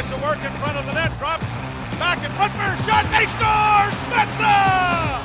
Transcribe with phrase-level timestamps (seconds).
[0.00, 1.44] tries to work in front of the net, drops
[1.98, 3.04] back in front for a shot.
[3.10, 3.90] They score!
[4.08, 5.20] Spezza!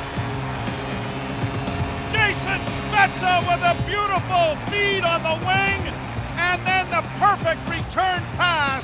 [2.11, 5.93] Jason Spezza with a beautiful feed on the wing,
[6.37, 8.83] and then the perfect return pass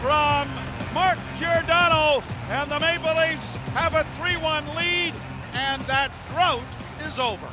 [0.00, 0.48] from
[0.94, 5.14] Mark Giordano, and the Maple Leafs have a 3-1 lead,
[5.52, 6.62] and that drought
[7.06, 7.48] is over.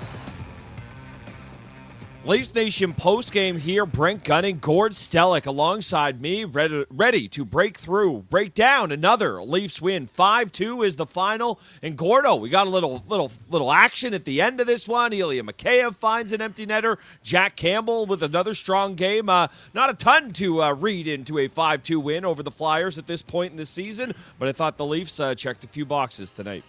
[2.25, 3.85] Leafs Nation post game here.
[3.85, 9.79] Brent Gunning, Gord Stellick alongside me, ready, ready to break through, break down another Leafs
[9.79, 10.07] win.
[10.07, 11.59] Five two is the final.
[11.83, 15.13] And Gordo, we got a little little little action at the end of this one.
[15.13, 16.97] Ilya Mikheyev finds an empty netter.
[17.21, 19.29] Jack Campbell with another strong game.
[19.29, 22.97] Uh, not a ton to uh, read into a five two win over the Flyers
[22.97, 25.85] at this point in the season, but I thought the Leafs uh, checked a few
[25.85, 26.63] boxes tonight.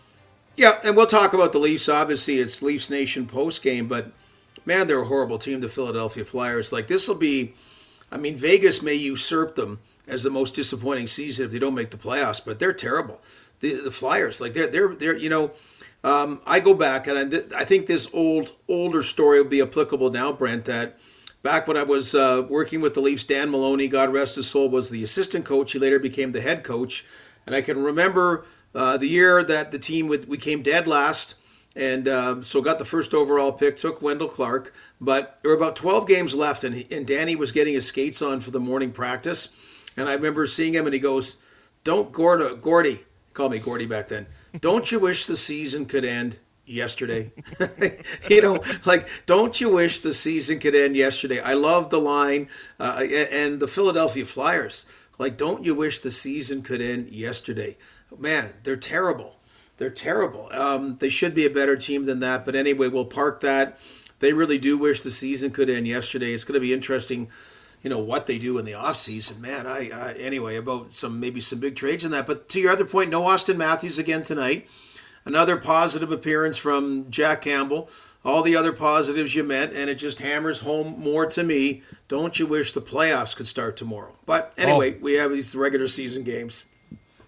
[0.56, 1.88] Yeah, and we'll talk about the Leafs.
[1.88, 4.10] Obviously, it's Leafs Nation post game, but
[4.66, 6.72] man, they're a horrible team, the Philadelphia Flyers.
[6.72, 7.54] Like this will be,
[8.12, 11.90] I mean, Vegas may usurp them as the most disappointing season if they don't make
[11.90, 13.20] the playoffs, but they're terrible.
[13.60, 15.52] The, the Flyers, like they're they're they're you know,
[16.04, 20.10] um, I go back and I, I think this old older story will be applicable
[20.10, 20.66] now, Brent.
[20.66, 20.98] That
[21.42, 24.68] back when I was uh, working with the Leafs, Dan Maloney, God rest his soul,
[24.68, 25.72] was the assistant coach.
[25.72, 27.06] He later became the head coach,
[27.46, 28.44] and I can remember
[28.74, 31.36] uh, the year that the team would, we came dead last
[31.76, 33.76] and um, so got the first overall pick.
[33.76, 37.52] Took Wendell Clark, but there were about 12 games left, and, he, and Danny was
[37.52, 39.54] getting his skates on for the morning practice.
[39.96, 41.36] And I remember seeing him, and he goes,
[41.84, 43.04] "Don't Gordy, Gordy,
[43.34, 44.26] call me Gordy back then.
[44.60, 47.30] Don't you wish the season could end yesterday?
[48.30, 51.40] you know, like, don't you wish the season could end yesterday?
[51.40, 52.48] I love the line,
[52.80, 54.86] uh, and the Philadelphia Flyers.
[55.18, 57.76] Like, don't you wish the season could end yesterday?
[58.18, 59.35] Man, they're terrible.
[59.78, 60.48] They're terrible.
[60.52, 62.44] Um, they should be a better team than that.
[62.44, 63.78] But anyway, we'll park that.
[64.18, 66.32] They really do wish the season could end yesterday.
[66.32, 67.28] It's going to be interesting,
[67.82, 69.38] you know, what they do in the offseason.
[69.38, 72.26] Man, I, I anyway about some maybe some big trades in that.
[72.26, 74.68] But to your other point, no Auston Matthews again tonight.
[75.26, 77.90] Another positive appearance from Jack Campbell.
[78.24, 81.82] All the other positives you meant, and it just hammers home more to me.
[82.08, 84.16] Don't you wish the playoffs could start tomorrow?
[84.24, 84.98] But anyway, oh.
[85.00, 86.66] we have these regular season games.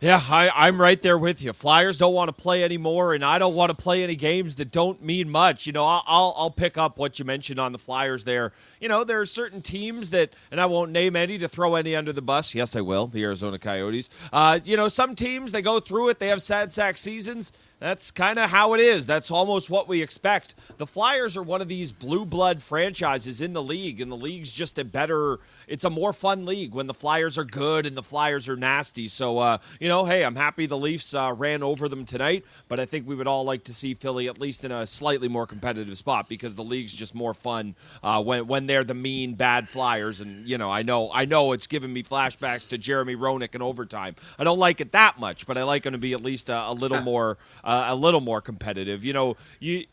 [0.00, 1.52] Yeah, I, am right there with you.
[1.52, 4.70] Flyers don't want to play anymore, and I don't want to play any games that
[4.70, 5.66] don't mean much.
[5.66, 8.52] You know, I'll, I'll, pick up what you mentioned on the Flyers there.
[8.80, 11.96] You know, there are certain teams that, and I won't name any to throw any
[11.96, 12.54] under the bus.
[12.54, 13.08] Yes, I will.
[13.08, 14.08] The Arizona Coyotes.
[14.32, 16.20] Uh, you know, some teams they go through it.
[16.20, 17.50] They have sad sack seasons.
[17.80, 19.06] That's kind of how it is.
[19.06, 20.56] That's almost what we expect.
[20.78, 24.50] The Flyers are one of these blue blood franchises in the league, and the league's
[24.50, 28.02] just a better it's a more fun league when the Flyers are good and the
[28.02, 29.06] Flyers are nasty.
[29.06, 32.80] So, uh, you know, hey, I'm happy the Leafs uh, ran over them tonight, but
[32.80, 35.46] I think we would all like to see Philly at least in a slightly more
[35.46, 39.68] competitive spot because the league's just more fun uh, when when they're the mean bad
[39.68, 40.20] Flyers.
[40.20, 43.62] And you know, I know I know it's giving me flashbacks to Jeremy Roenick in
[43.62, 44.16] overtime.
[44.38, 46.70] I don't like it that much, but I like them to be at least a,
[46.70, 47.36] a little more
[47.68, 49.04] uh, a little more competitive.
[49.04, 49.84] You know, you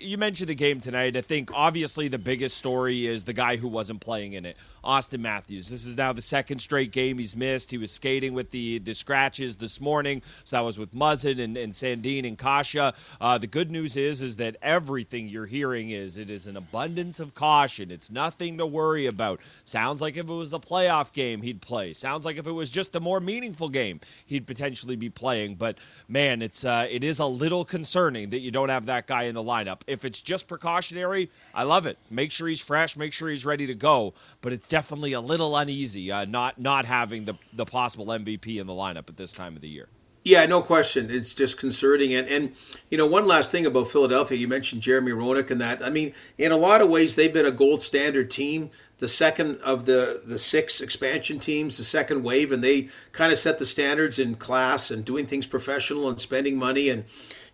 [0.00, 1.16] you mentioned the game tonight.
[1.16, 4.56] I think obviously the biggest story is the guy who wasn't playing in it.
[4.82, 5.68] Auston Matthews.
[5.68, 7.70] This is now the second straight game he's missed.
[7.70, 11.56] He was skating with the, the scratches this morning, so that was with Muzzin and,
[11.56, 12.92] and Sandin and Kase.
[13.20, 17.20] Uh, the good news is is that everything you're hearing is it is an abundance
[17.20, 17.92] of caution.
[17.92, 19.40] It's nothing to worry about.
[19.64, 21.92] Sounds like if it was a playoff game, he'd play.
[21.92, 25.54] Sounds like if it was just a more meaningful game, he'd potentially be playing.
[25.54, 29.24] But man, it's uh, it is a little concerning that you don't have that guy
[29.24, 29.82] in the lineup.
[29.86, 31.98] If it's just precautionary, I love it.
[32.10, 32.96] Make sure he's fresh.
[32.96, 34.14] Make sure he's ready to go.
[34.40, 38.66] But it's definitely a little uneasy uh, not not having the the possible MVP in
[38.66, 39.88] the lineup at this time of the year.
[40.24, 41.10] Yeah, no question.
[41.10, 42.14] It's just concerning.
[42.14, 42.54] And and
[42.90, 45.84] you know, one last thing about Philadelphia, you mentioned Jeremy Roenick and that.
[45.84, 49.58] I mean, in a lot of ways, they've been a gold standard team, the second
[49.60, 53.66] of the the six expansion teams, the second wave, and they kind of set the
[53.66, 57.04] standards in class and doing things professional and spending money and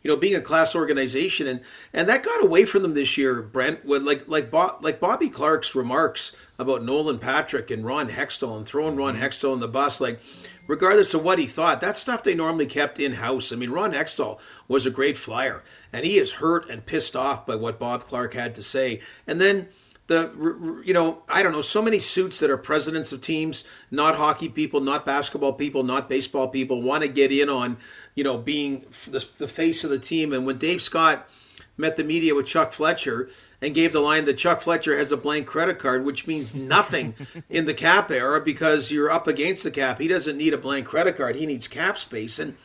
[0.03, 1.61] you know, being a class organization, and
[1.93, 3.85] and that got away from them this year, Brent.
[3.85, 8.67] With like like Bob, like Bobby Clarke's remarks about Nolan Patrick and Ron Hextall and
[8.67, 9.23] throwing Ron mm-hmm.
[9.23, 10.19] Hextall in the bus, like
[10.67, 13.53] regardless of what he thought, that stuff they normally kept in house.
[13.53, 15.63] I mean, Ron Hextall was a great flyer,
[15.93, 19.39] and he is hurt and pissed off by what Bob Clarke had to say, and
[19.39, 19.69] then
[20.11, 23.63] the you know I don't know so many suits that are presidents of teams,
[23.93, 27.77] not hockey people, not basketball people, not baseball people, want to get in on
[28.17, 30.33] you know being the, the face of the team.
[30.33, 31.29] And when Dave Scott
[31.77, 33.29] met the media with Chuck Fletcher
[33.63, 37.15] and gave the line that Chuck Fletcher has a blank credit card, which means nothing
[37.49, 40.01] in the cap era because you're up against the cap.
[40.01, 42.57] He doesn't need a blank credit card; he needs cap space and.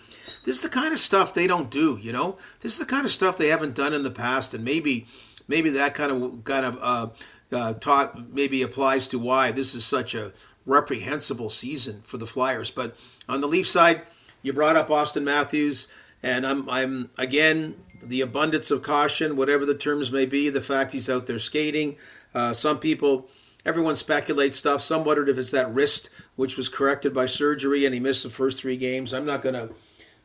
[0.43, 2.37] This is the kind of stuff they don't do, you know.
[2.59, 5.07] This is the kind of stuff they haven't done in the past, and maybe,
[5.47, 7.07] maybe that kind of kind of uh,
[7.51, 10.33] uh, taught maybe applies to why this is such a
[10.65, 12.71] reprehensible season for the Flyers.
[12.71, 12.95] But
[13.29, 14.01] on the Leaf side,
[14.41, 15.87] you brought up Auston Matthews,
[16.23, 20.91] and I'm I'm again the abundance of caution, whatever the terms may be, the fact
[20.91, 21.97] he's out there skating.
[22.33, 23.29] Uh, some people,
[23.65, 24.81] everyone speculates stuff.
[24.81, 28.29] Some wondered if it's that wrist, which was corrected by surgery, and he missed the
[28.29, 29.13] first three games.
[29.13, 29.69] I'm not gonna.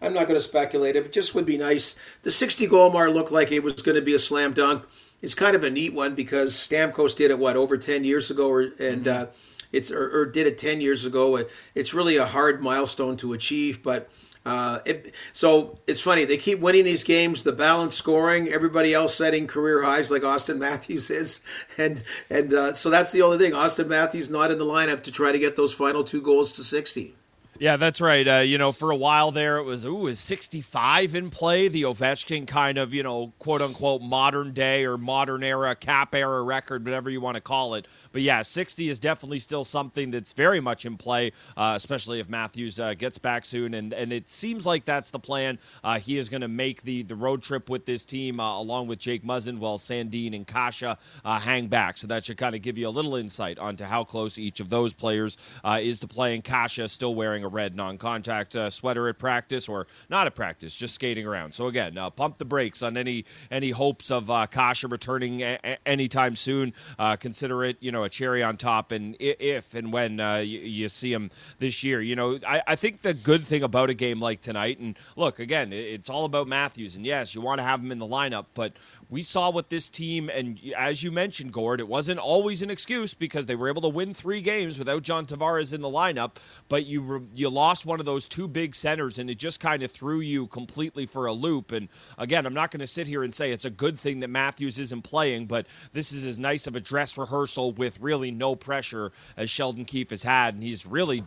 [0.02, 0.96] I'm not to speculate.
[0.96, 2.00] It just would be nice.
[2.23, 4.87] The 60 goal mark looked like it was going to be a slam dunk.
[5.22, 8.49] It's kind of a neat one because Stamkos did it what over 10 years ago,
[8.49, 9.26] or, and uh,
[9.72, 11.44] it's or, or, did it 10 years ago.
[11.75, 14.08] It's really a hard milestone to achieve, but
[14.46, 16.25] uh, it, so it's funny.
[16.25, 17.43] They keep winning these games.
[17.43, 21.44] The balanced scoring, everybody else setting career highs like Auston Matthews is,
[21.78, 23.52] and and uh, so that's the only thing.
[23.52, 26.62] Auston Matthews not in the lineup to try to get those final two goals to
[26.62, 27.14] 60.
[27.60, 28.26] Yeah, that's right.
[28.26, 31.68] Uh, you know, for a while there, it was ooh, is 65 in play?
[31.68, 36.42] The Ovechkin kind of, you know, quote unquote modern day or modern era cap era
[36.42, 37.86] record, whatever you want to call it.
[38.12, 42.30] But yeah, 60 is definitely still something that's very much in play, uh, especially if
[42.30, 43.74] Matthews uh, gets back soon.
[43.74, 45.58] And and it seems like that's the plan.
[45.84, 48.86] Uh, he is going to make the the road trip with this team uh, along
[48.86, 50.96] with Jake Muzzin, while Sandin and Kase uh,
[51.38, 51.98] hang back.
[51.98, 54.70] So that should kind of give you a little insight onto how close each of
[54.70, 55.36] those players
[55.78, 56.40] is to playing.
[56.40, 60.94] Kase still wearing a red non-contact uh, sweater at practice or not at practice, just
[60.94, 61.52] skating around.
[61.52, 65.58] So again, uh, pump the brakes on any any hopes of uh, Kase returning a-
[65.64, 66.73] a- anytime soon.
[66.99, 70.61] Uh, consider it, you know, a cherry on top, and if and when uh, you,
[70.61, 73.94] you, see him this year, you know, I, I think the good thing about a
[73.94, 77.64] game like tonight, and look, again, it's all about Matthews, and yes, you want to
[77.64, 78.73] have him in the lineup, but
[79.10, 83.12] we saw what this team, and as you mentioned, Gord, it wasn't always an excuse
[83.12, 86.36] because they were able to win three games without John Tavares in the lineup.
[86.68, 89.90] But you you lost one of those two big centers, and it just kind of
[89.90, 91.72] threw you completely for a loop.
[91.72, 94.30] And again, I'm not going to sit here and say it's a good thing that
[94.30, 98.54] Matthews isn't playing, but this is as nice of a dress rehearsal with really no
[98.54, 101.24] pressure as Sheldon Keefe has had, and he's really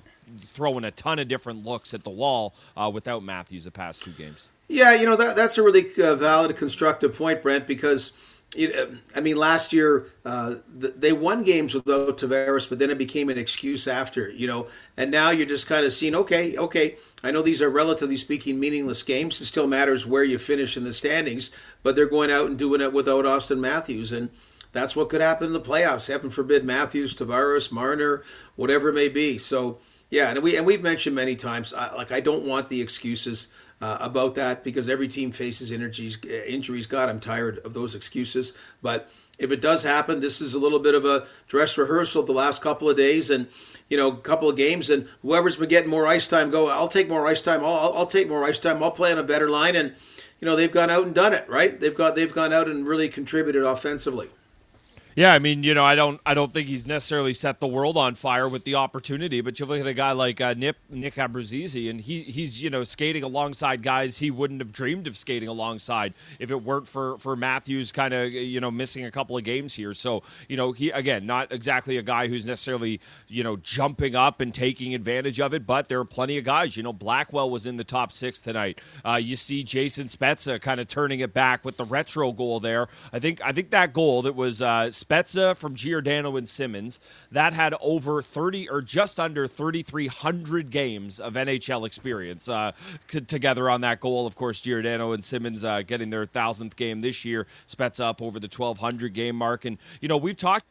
[0.47, 4.11] throwing a ton of different looks at the wall uh, without Matthews the past two
[4.11, 4.49] games.
[4.67, 7.67] Yeah, you know that that's a really uh, valid, constructive point, Brent.
[7.67, 8.13] Because
[9.15, 13.37] I mean, last year uh, they won games without Tavares, but then it became an
[13.37, 14.67] excuse after, you know.
[14.95, 18.59] And now you're just kind of seeing, okay, okay, I know these are relatively speaking
[18.59, 19.41] meaningless games.
[19.41, 22.81] It still matters where you finish in the standings, but they're going out and doing
[22.81, 24.29] it without Auston Matthews, and
[24.71, 26.07] that's what could happen in the playoffs.
[26.07, 28.23] Heaven forbid, Matthews, Tavares, Marner,
[28.55, 29.37] whatever it may be.
[29.37, 29.79] So
[30.13, 33.47] yeah, and we and we've mentioned many times, uh, like I don't want the excuses
[33.81, 36.19] uh, about that because every team faces injuries.
[36.23, 36.85] Uh, injuries.
[36.85, 38.55] God, I'm tired of those excuses.
[38.83, 42.31] But if it does happen, this is a little bit of a dress rehearsal the
[42.31, 43.47] last couple of days, and
[43.89, 46.67] you know, a couple of games, and whoever's been getting more ice time, go.
[46.67, 47.61] I'll take more ice time.
[47.61, 48.83] I'll, I'll, I'll take more ice time.
[48.83, 49.95] I'll play on a better line, and
[50.39, 51.49] you know, they've gone out and done it.
[51.49, 51.79] Right?
[51.79, 54.29] They've got they've gone out and really contributed offensively.
[55.15, 57.97] Yeah, I mean, you know, I don't, I don't think he's necessarily set the world
[57.97, 59.41] on fire with the opportunity.
[59.41, 62.71] But you look at a guy like uh, Nick, Nick Abruzzese, and he, he's, you
[62.71, 67.19] know, skating alongside guys he wouldn't have dreamed of skating alongside if it weren't for
[67.19, 69.93] for Matthews kind of, you know, missing a couple of games here.
[69.93, 74.41] So, you know, he again, not exactly a guy who's necessarily, you know, jumping up
[74.41, 75.67] and taking advantage of it.
[75.67, 76.75] But there are plenty of guys.
[76.75, 78.81] You know, Blackwell was in the top six tonight.
[79.05, 82.87] Uh, you see Jason Spezza kind of turning it back with the retro goal there.
[83.11, 84.59] I think, I think that goal that was.
[84.59, 86.99] Uh, Spezza from Giordano and Simmonds,
[87.31, 92.71] That had over 30 or just under 3,300 games of NHL experience uh,
[93.09, 94.25] c- together on that goal.
[94.25, 97.47] Of course, Giordano and Simmonds uh, getting their thousandth game this year.
[97.67, 99.65] Spezza up over the 1,200 game mark.
[99.65, 100.65] And, you know, we've talked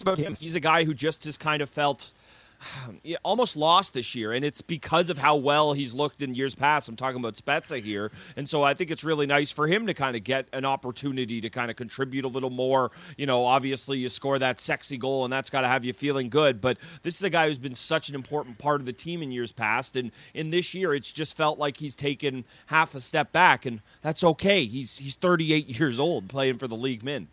[0.00, 0.34] about him.
[0.34, 2.12] He's a guy who just has kind of felt
[3.24, 6.88] almost lost this year, and it's because of how well he's looked in years past.
[6.88, 9.94] I'm talking about Spezza here, and so I think it's really nice for him to
[9.94, 12.90] kind of get an opportunity to kind of contribute a little more.
[13.16, 16.28] You know, obviously you score that sexy goal, and that's got to have you feeling
[16.28, 16.60] good.
[16.60, 19.30] But this is a guy who's been such an important part of the team in
[19.30, 23.32] years past, and in this year, it's just felt like he's taken half a step
[23.32, 24.64] back, and that's okay.
[24.64, 27.28] He's he's 38 years old, playing for the league men.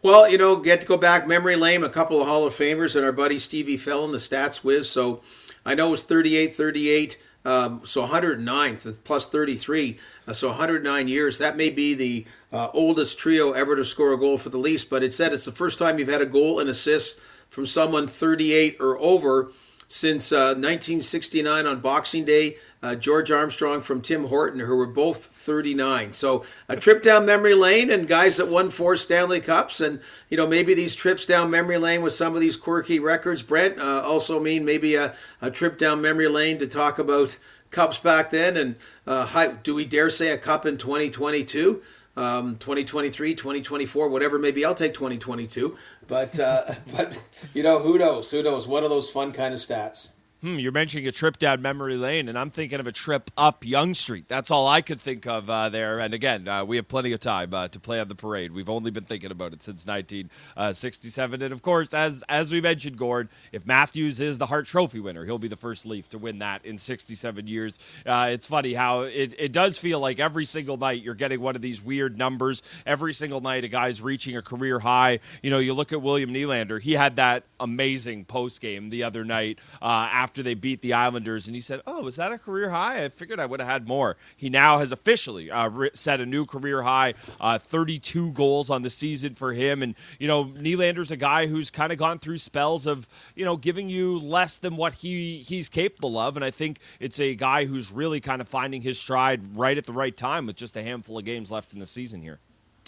[0.00, 2.94] Well, you know, get to go back memory lane, a couple of Hall of Famers,
[2.94, 4.88] and our buddy Stevie Fellon, the stats whiz.
[4.88, 5.22] So
[5.66, 7.18] I know it was 38 38.
[7.44, 11.38] Um, so 109 plus 33, uh, so 109 years.
[11.38, 14.84] That may be the uh, oldest trio ever to score a goal for the Leafs,
[14.84, 18.06] but it said it's the first time you've had a goal and assist from someone
[18.06, 19.50] 38 or over
[19.88, 25.24] since uh, 1969 on Boxing Day uh, George Armstrong from Tim Horton, who were both
[25.24, 26.12] 39.
[26.12, 29.80] So a trip down memory lane and guys that won four Stanley Cups.
[29.80, 33.42] And, you know, maybe these trips down memory lane with some of these quirky records,
[33.42, 37.36] Brent, uh, also mean maybe a, a trip down memory lane to talk about
[37.70, 38.56] cups back then.
[38.56, 41.82] And uh, do we dare say a cup in 2022?
[42.18, 44.38] um, 2023, 2024, whatever.
[44.38, 45.76] Maybe I'll take 2022.
[46.08, 47.18] But uh, but
[47.54, 48.30] you know, who knows?
[48.30, 48.66] Who knows?
[48.66, 50.10] One of those fun kind of stats.
[50.40, 53.64] Hmm, you're mentioning a trip down memory lane, and I'm thinking of a trip up
[53.66, 54.26] Yonge Street.
[54.28, 55.98] That's all I could think of uh, there.
[55.98, 58.52] And again, uh, we have plenty of time uh, to play on the parade.
[58.52, 61.42] We've only been thinking about it since 1967.
[61.42, 65.24] And of course, as as we mentioned, Gord, if Matthews is the Hart Trophy winner,
[65.24, 67.80] he'll be the first Leaf to win that in 67 years.
[68.06, 71.56] Uh, it's funny how it, it does feel like every single night you're getting one
[71.56, 72.62] of these weird numbers.
[72.86, 75.18] Every single night, a guy's reaching a career high.
[75.42, 79.24] You know, you look at William Nylander; he had that amazing post game the other
[79.24, 82.38] night uh, after after they beat the Islanders, and he said, "Oh, was that a
[82.38, 83.02] career high?
[83.02, 86.44] I figured I would have had more." He now has officially uh, set a new
[86.44, 89.82] career high, uh, 32 goals on the season for him.
[89.82, 93.56] And you know, Nylander's a guy who's kind of gone through spells of you know
[93.56, 97.64] giving you less than what he he's capable of, and I think it's a guy
[97.64, 100.82] who's really kind of finding his stride right at the right time with just a
[100.82, 102.38] handful of games left in the season here.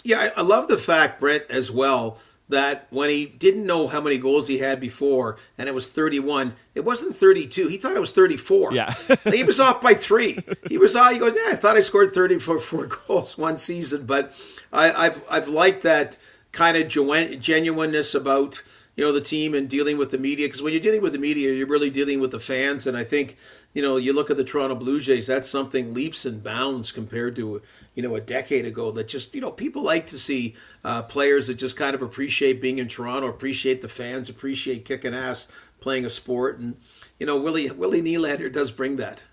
[0.03, 2.19] Yeah, I, I love the fact, Brett, as well
[2.51, 6.53] that when he didn't know how many goals he had before and it was 31,
[6.75, 7.67] it wasn't 32.
[7.67, 8.73] He thought it was 34.
[8.73, 8.93] Yeah.
[9.31, 10.39] he was off by three.
[10.69, 11.11] He was off.
[11.11, 14.05] He goes, yeah, I thought I scored 34 four goals one season.
[14.05, 14.33] But
[14.71, 16.17] I, have I've liked that
[16.51, 18.61] kind of genuineness about
[18.95, 21.19] you know the team and dealing with the media because when you're dealing with the
[21.19, 22.87] media, you're really dealing with the fans.
[22.87, 23.37] And I think
[23.73, 27.35] you know, you look at the Toronto Blue Jays, that's something leaps and bounds compared
[27.37, 27.61] to,
[27.95, 31.47] you know, a decade ago that just, you know, people like to see uh, players
[31.47, 35.47] that just kind of appreciate being in Toronto, appreciate the fans, appreciate kicking ass,
[35.79, 36.59] playing a sport.
[36.59, 36.75] And,
[37.19, 39.25] you know, Willie, Willie Nylander does bring that.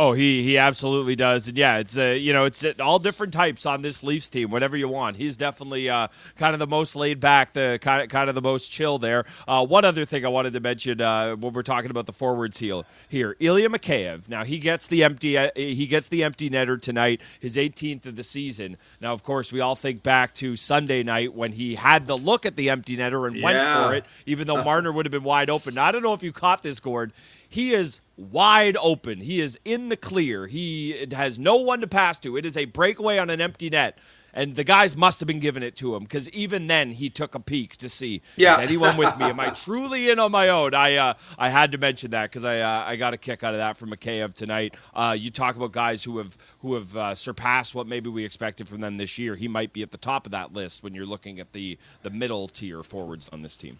[0.00, 3.32] Oh, he he absolutely does, and yeah, it's uh, you know it's uh, all different
[3.32, 4.48] types on this Leafs team.
[4.48, 8.08] Whatever you want, he's definitely uh, kind of the most laid back, the kind of
[8.08, 9.24] kind of the most chill there.
[9.48, 12.58] Uh, one other thing I wanted to mention uh, when we're talking about the forwards
[12.58, 14.28] heel here, Ilya Mikheyev.
[14.28, 18.14] Now he gets the empty uh, he gets the empty netter tonight, his 18th of
[18.14, 18.76] the season.
[19.00, 22.46] Now, of course, we all think back to Sunday night when he had the look
[22.46, 23.44] at the empty netter and yeah.
[23.44, 25.74] went for it, even though Marner would have been wide open.
[25.74, 27.12] Now, I don't know if you caught this, Gord.
[27.48, 29.20] He is wide open.
[29.20, 30.46] He is in the clear.
[30.46, 32.36] He has no one to pass to.
[32.36, 33.98] It is a breakaway on an empty net.
[34.34, 37.34] And the guys must have been giving it to him because even then he took
[37.34, 38.54] a peek to see yeah.
[38.54, 39.24] is anyone with me.
[39.24, 40.74] Am I truly in on my own?
[40.74, 43.54] I uh, I had to mention that because I uh, I got a kick out
[43.54, 44.74] of that from Mikheyev tonight.
[44.94, 48.68] Uh, you talk about guys who have who have uh, surpassed what maybe we expected
[48.68, 49.34] from them this year.
[49.34, 52.10] He might be at the top of that list when you're looking at the the
[52.10, 53.78] middle tier forwards on this team.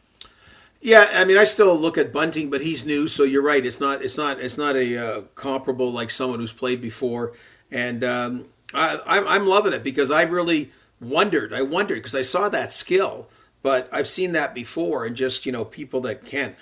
[0.81, 3.65] Yeah, I mean, I still look at Bunting, but he's new, so you're right.
[3.65, 7.33] It's not, it's not, it's not a uh, comparable like someone who's played before,
[7.73, 10.71] and um, I, I'm loving it because I really
[11.01, 11.53] wondered.
[11.53, 13.29] I wondered because I saw that skill,
[13.63, 16.55] but I've seen that before, and just you know, people that can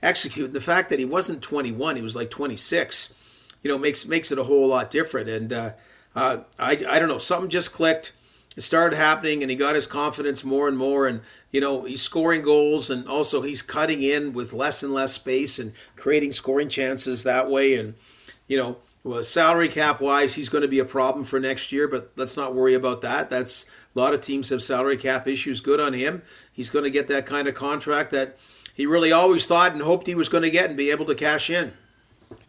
[0.00, 0.46] execute.
[0.46, 3.14] And the fact that he wasn't 21, he was like 26,
[3.62, 5.28] you know, makes makes it a whole lot different.
[5.28, 5.70] And uh,
[6.14, 8.12] uh, I, I don't know, something just clicked
[8.56, 11.20] it started happening and he got his confidence more and more and
[11.50, 15.58] you know he's scoring goals and also he's cutting in with less and less space
[15.58, 17.94] and creating scoring chances that way and
[18.48, 21.86] you know well, salary cap wise he's going to be a problem for next year
[21.86, 23.30] but let's not worry about that.
[23.30, 25.60] That's a lot of teams have salary cap issues.
[25.60, 26.22] Good on him.
[26.52, 28.36] He's going to get that kind of contract that
[28.74, 31.14] he really always thought and hoped he was going to get and be able to
[31.14, 31.72] cash in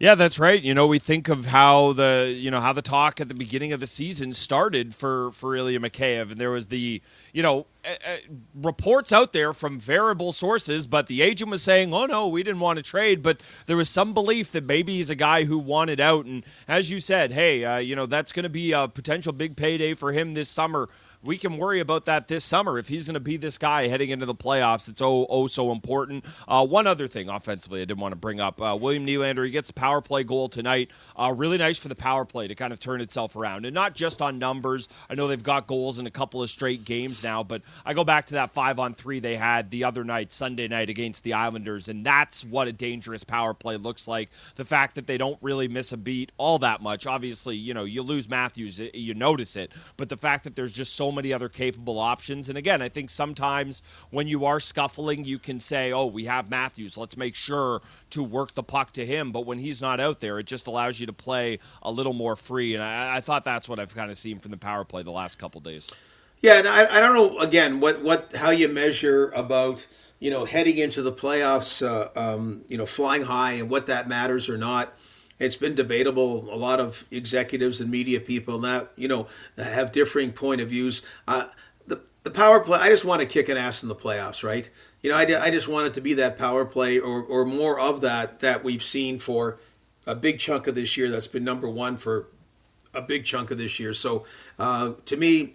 [0.00, 0.62] yeah, that's right.
[0.62, 3.72] You know, we think of how the you know how the talk at the beginning
[3.72, 7.90] of the season started for for Ilya Mikheyev, and there was the you know uh,
[8.06, 8.16] uh,
[8.54, 12.60] reports out there from variable sources, but the agent was saying, "Oh no, we didn't
[12.60, 16.00] want to trade," but there was some belief that maybe he's a guy who wanted
[16.00, 19.32] out, and as you said, hey, uh, you know that's going to be a potential
[19.32, 20.88] big payday for him this summer
[21.22, 24.10] we can worry about that this summer if he's going to be this guy heading
[24.10, 24.88] into the playoffs.
[24.88, 26.24] It's oh oh so important.
[26.46, 29.44] Uh, one other thing offensively, I didn't want to bring up uh, William Nylander.
[29.44, 30.90] He gets a power play goal tonight.
[31.16, 33.94] Uh, really nice for the power play to kind of turn itself around, and not
[33.94, 34.88] just on numbers.
[35.10, 38.04] I know they've got goals in a couple of straight games now, but I go
[38.04, 41.32] back to that five on three they had the other night, Sunday night against the
[41.32, 44.30] Islanders, and that's what a dangerous power play looks like.
[44.54, 47.06] The fact that they don't really miss a beat all that much.
[47.06, 50.94] Obviously, you know you lose Matthews, you notice it, but the fact that there's just
[50.94, 52.48] so many other capable options.
[52.48, 56.50] And again, I think sometimes when you are scuffling, you can say, oh, we have
[56.50, 56.96] Matthews.
[56.96, 59.32] Let's make sure to work the puck to him.
[59.32, 62.36] But when he's not out there, it just allows you to play a little more
[62.36, 62.74] free.
[62.74, 65.10] And I, I thought that's what I've kind of seen from the power play the
[65.10, 65.90] last couple days.
[66.40, 69.84] Yeah, and I, I don't know again what what how you measure about
[70.20, 74.08] you know heading into the playoffs, uh, um, you know flying high and what that
[74.08, 74.92] matters or not
[75.38, 76.52] it's been debatable.
[76.52, 79.26] A lot of executives and media people that you know
[79.56, 81.02] have differing point of views.
[81.26, 81.48] Uh,
[81.86, 82.78] the the power play.
[82.78, 84.68] I just want to kick an ass in the playoffs, right?
[85.02, 87.78] You know, I, I just want it to be that power play or or more
[87.78, 89.58] of that that we've seen for
[90.06, 91.10] a big chunk of this year.
[91.10, 92.26] That's been number one for
[92.94, 93.92] a big chunk of this year.
[93.92, 94.24] So
[94.58, 95.54] uh, to me,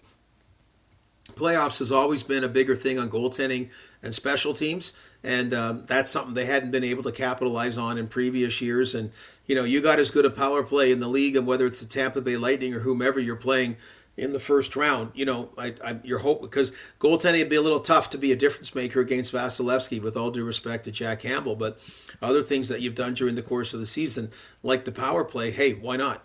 [1.36, 3.70] playoffs has always been a bigger thing on goaltending
[4.02, 8.08] and special teams, and um, that's something they hadn't been able to capitalize on in
[8.08, 8.96] previous years.
[8.96, 9.12] And
[9.46, 11.80] you know, you got as good a power play in the league, and whether it's
[11.80, 13.78] the Tampa Bay Lightning or whomever you're playing
[14.16, 17.62] in the first round, you know, I, I your hope because goaltending would be a
[17.62, 20.02] little tough to be a difference maker against Vasilevskiy.
[20.02, 21.80] With all due respect to Jack Campbell, but
[22.22, 25.52] other things that you've done during the course of the season, like the power play,
[25.52, 26.24] hey, why not?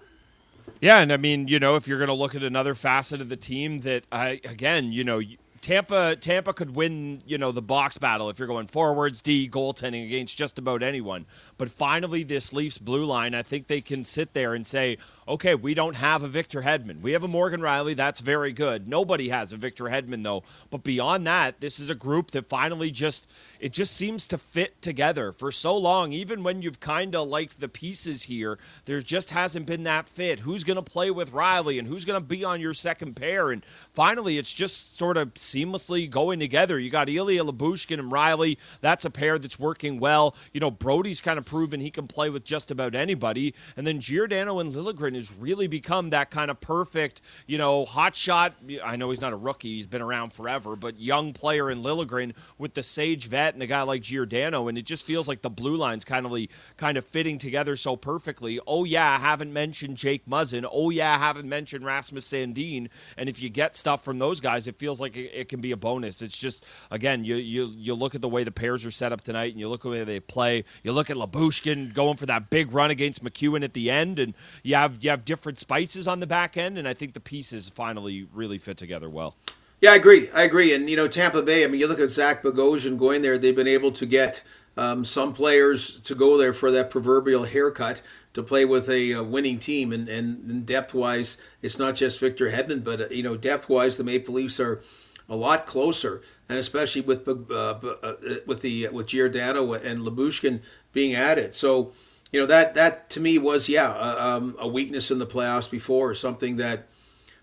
[0.81, 3.29] Yeah, and I mean, you know, if you're going to look at another facet of
[3.29, 5.21] the team that I again, you know,
[5.61, 10.05] Tampa Tampa could win, you know, the box battle if you're going forwards, D, goaltending
[10.05, 11.27] against just about anyone.
[11.57, 15.55] But finally this Leafs blue line, I think they can sit there and say, okay,
[15.55, 17.03] we don't have a Victor Hedman.
[17.03, 17.95] We have a Morgan Rielly.
[17.95, 18.89] That's very good.
[18.89, 20.43] Nobody has a Victor Hedman, though.
[20.71, 23.31] But beyond that, this is a group that finally just,
[23.61, 26.13] it just seems to fit together for so long.
[26.13, 30.41] Even when you've kind of liked the pieces here, there just hasn't been that fit.
[30.41, 33.51] Who's going to play with Rielly and who's going to be on your second pair?
[33.51, 36.79] And finally, it's just sort of seamlessly going together.
[36.79, 38.57] You got Ilya Lyubushkin and Rielly.
[38.81, 40.35] That's a pair that's working well.
[40.55, 43.55] You know, Brodie's kind of proven he can play with just about anybody.
[43.77, 48.17] And then Giordano and Liljegren has really become that kind of perfect, you know, hot
[48.17, 48.55] shot.
[48.83, 52.35] I know he's not a rookie; he's been around forever, but young player in Liljegren
[52.57, 55.51] with the sage vet and a guy like Giordano, and it just feels like the
[55.51, 56.33] blue lines kind of
[56.77, 58.61] kind of fitting together so perfectly.
[58.67, 60.67] Oh yeah, I haven't mentioned Jake Muzzin.
[60.71, 62.89] Oh yeah, I haven't mentioned Rasmus Sandin.
[63.17, 65.73] And if you get stuff from those guys, it feels like it, it can be
[65.73, 66.23] a bonus.
[66.23, 69.23] It's just again, you you you look at the way the pairs are set up
[69.23, 70.65] tonight, and you look at the way they play.
[70.83, 74.35] You look at Lyubushkin going for that big run against MacEwen at the end, and
[74.63, 77.71] you have you have different spices on the back end, and I think the pieces
[77.71, 79.37] finally really fit together well.
[79.81, 80.29] Yeah, I agree.
[80.35, 80.75] I agree.
[80.75, 81.65] And you know, Tampa Bay.
[81.65, 83.39] I mean, you look at Zach Bogosian going there.
[83.39, 84.43] They've been able to get
[84.77, 88.03] um, some players to go there for that proverbial haircut
[88.35, 89.93] to play with a, a winning team.
[89.93, 93.71] And, and, and depth wise, it's not just Victor Hedman, but uh, you know, depth
[93.71, 94.83] wise, the Maple Leafs are
[95.27, 98.15] a lot closer, and especially with uh, uh,
[98.47, 100.61] with the with Giordano and Lyubushkin
[100.93, 101.55] being added.
[101.55, 101.93] So
[102.33, 105.71] you know that that to me was yeah a, um, a weakness in the playoffs
[105.71, 106.87] before, or something that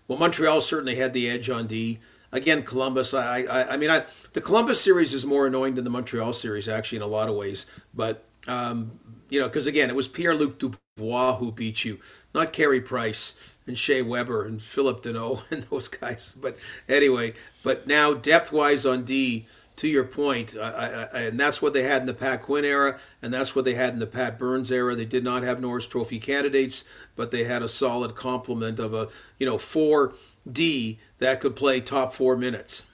[0.08, 1.98] well Montreal certainly had the edge on D.
[2.32, 3.14] Again, Columbus.
[3.14, 6.68] I, I, I mean, I, the Columbus series is more annoying than the Montreal series,
[6.68, 7.66] actually, in a lot of ways.
[7.94, 11.98] But um, you know, because again, it was Pierre Luc Dubois who beat you,
[12.34, 13.34] not Carey Price
[13.66, 16.36] and Shea Weber and Phillip Danault and those guys.
[16.40, 16.56] But
[16.88, 21.74] anyway, but now depth wise on D, to your point, I, I, and that's what
[21.74, 24.38] they had in the Pat Quinn era, and that's what they had in the Pat
[24.38, 24.94] Burns era.
[24.94, 26.84] They did not have Norris Trophy candidates,
[27.14, 29.08] but they had a solid complement of a
[29.38, 30.14] you know four
[30.50, 32.86] D that could play top four minutes.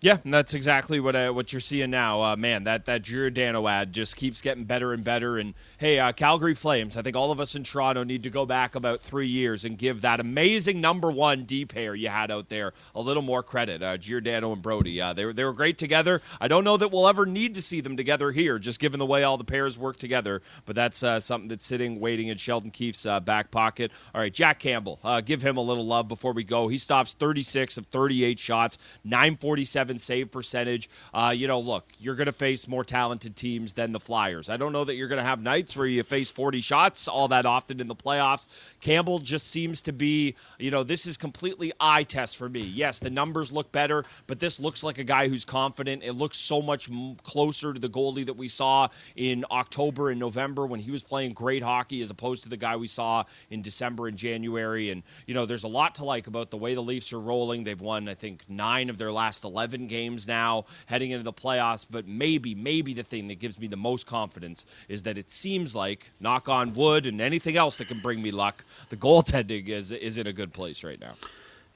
[0.00, 2.22] Yeah, that's exactly what uh, what you're seeing now.
[2.22, 5.38] Uh, man, that that Giordano ad just keeps getting better and better.
[5.38, 8.46] And hey, uh, Calgary Flames, I think all of us in Toronto need to go
[8.46, 12.48] back about three years and give that amazing number one D pair you had out
[12.48, 13.82] there a little more credit.
[13.82, 16.22] Uh, Giordano and Brodie, uh, they were they were great together.
[16.40, 19.06] I don't know that we'll ever need to see them together here, just given the
[19.06, 20.42] way all the pairs work together.
[20.64, 23.90] But that's uh, something that's sitting waiting in Sheldon Keefe's uh, back pocket.
[24.14, 26.68] All right, Jack Campbell, give him a little love before we go.
[26.68, 30.90] He stops 36 of 38 shots, 947 save percentage.
[31.14, 34.50] Uh, you know, look, you're going to face more talented teams than the Flyers.
[34.50, 37.28] I don't know that you're going to have nights where you face 40 shots all
[37.28, 38.46] that often in the playoffs.
[38.80, 42.60] Campbell just seems to be, you know, this is completely eye test for me.
[42.60, 46.02] Yes, the numbers look better, but this looks like a guy who's confident.
[46.02, 46.88] It looks so much
[47.22, 51.32] closer to the goalie that we saw in October and November when he was playing
[51.32, 54.90] great hockey as opposed to the guy we saw in December and January.
[54.90, 57.64] And, you know, there's a lot to like about the way the Leafs are rolling.
[57.64, 61.86] They've won, I think, nine of their last 11 games now heading into the playoffs.
[61.88, 65.74] But maybe, maybe the thing that gives me the most confidence is that it seems
[65.74, 69.92] like, knock on wood and anything else that can bring me luck, the goaltending is,
[69.92, 71.14] is in a good place right now.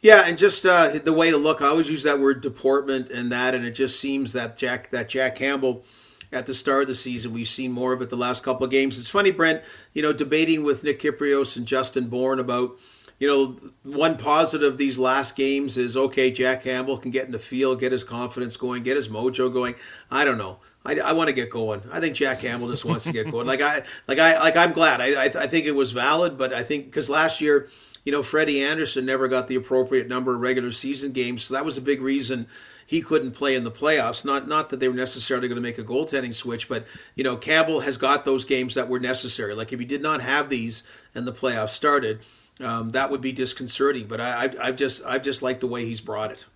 [0.01, 3.31] Yeah, and just uh, the way to look, I always use that word deportment and
[3.31, 5.85] that, and it just seems that Jack that Jack Campbell
[6.33, 7.33] at the start of the season.
[7.33, 8.99] We've seen more of it the last couple of games.
[8.99, 9.63] It's funny, Brent,
[9.93, 12.77] you know, debating with Nick Kypreos and Justin Bourne about
[13.23, 13.55] you know,
[13.85, 17.79] one positive of these last games is okay, Jack Campbell can get in the field,
[17.79, 19.77] get his confidence going, get his mojo going.
[20.11, 20.59] I don't know.
[20.85, 21.83] I, I want to get going.
[21.93, 23.47] I think Jack Campbell just wants to get going.
[23.47, 25.01] Like I, like I, like I'm glad.
[25.01, 27.69] I, I, I think it was valid, but I think because last year,
[28.03, 31.65] you know, Freddie Andersen never got the appropriate number of regular season games, so that
[31.65, 32.49] was a big reason
[32.89, 34.25] he couldn't play in the playoffs.
[34.25, 37.37] Not not that they were necessarily going to make a goaltending switch, but you know,
[37.37, 39.55] Campbell has got those games that were necessary.
[39.55, 40.83] Like if he did not have these
[41.15, 42.19] and the playoffs started,
[42.61, 44.07] um, that would be disconcerting.
[44.07, 46.47] But I, I've just I've just liked the way he's brought it.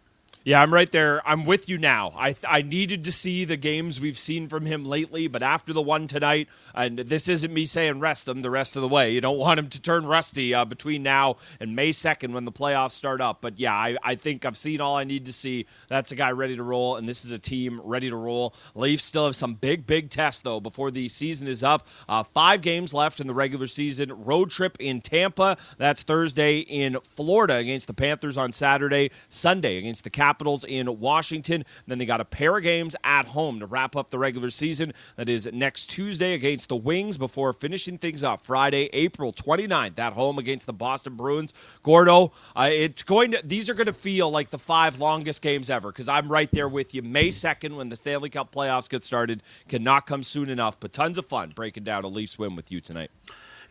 [0.47, 1.29] Yeah, I'm right there.
[1.29, 2.13] I'm with you now.
[2.17, 5.83] I I needed to see the games we've seen from him lately, but after the
[5.83, 9.11] one tonight, and this isn't me saying rest him the rest of the way.
[9.11, 12.53] You don't want him to turn rusty uh, between now and May 2nd when the
[12.53, 13.41] playoffs start up.
[13.41, 15.67] But yeah, I, I think I've seen all I need to see.
[15.89, 18.55] That's a guy ready to roll, and this is a team ready to roll.
[18.77, 21.89] Leafs still have some big, big tests, though, before the season is up.
[22.09, 24.13] Uh, five games left in the regular season.
[24.25, 25.57] Road trip in Tampa.
[25.77, 29.11] That's Thursday in Florida against the Panthers on Saturday.
[29.29, 31.65] Sunday against the Capitals Capitals in Washington.
[31.87, 34.93] Then they got a pair of games at home to wrap up the regular season.
[35.17, 40.13] That is next Tuesday against the Wings before finishing things up Friday, April 29th at
[40.13, 41.55] home against the Boston Bruins.
[41.83, 45.71] Gordo, uh, it's going to these are going to feel like the five longest games
[45.71, 47.01] ever because I'm right there with you.
[47.01, 51.17] May 2nd when the Stanley Cup playoffs get started cannot come soon enough, but tons
[51.17, 53.11] of fun breaking down a Leafs win with you tonight.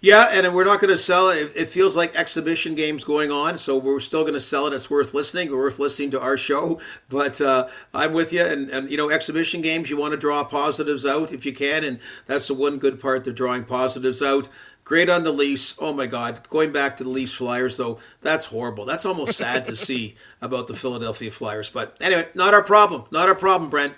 [0.02, 1.52] Yeah, and we're not going to sell it.
[1.56, 4.74] It feels like exhibition games going on, so we're still going to sell it.
[4.74, 5.52] It's worth listening.
[5.52, 6.80] Worth listening to our show.
[7.10, 8.46] But uh, I'm with you.
[8.46, 11.84] And, and, you know, exhibition games, you want to draw positives out if you can.
[11.84, 14.50] And that's the one good part, they're drawing positives out.
[14.84, 15.76] Great on the Leafs.
[15.80, 16.48] Oh, my God.
[16.50, 18.86] Going back to the Leafs Flyers, though, that's horrible.
[18.86, 21.70] That's almost sad to see about the Philadelphia Flyers.
[21.70, 23.06] But anyway, not our problem.
[23.10, 23.96] Not our problem, Brent.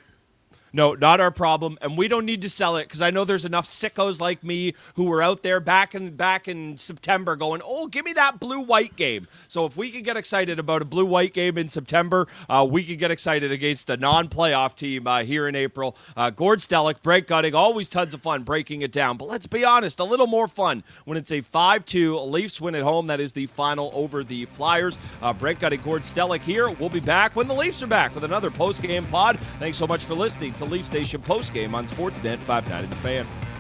[0.73, 3.45] No, not our problem, and we don't need to sell it because I know there's
[3.45, 7.88] enough sickos like me who were out there back in back in September going, "Oh,
[7.88, 11.06] give me that blue white game." So if we can get excited about a blue
[11.06, 15.47] white game in September, uh, we can get excited against the non-playoff team uh, here
[15.47, 15.95] in April.
[16.15, 19.17] Uh, Gord Stellick, Brent Gunning, always tons of fun breaking it down.
[19.17, 22.84] But let's be honest, a little more fun when it's a five-two Leafs win at
[22.84, 23.08] home.
[23.08, 24.97] That is the final over the Flyers.
[25.21, 26.69] Uh, Brent Gunning, Gord Stellick here.
[26.69, 29.39] We'll be back when the Leafs are back with another post-game pod.
[29.60, 33.57] Thanks so much for listening to Leaf Nation postgame on Sportsnet 590 The Fan.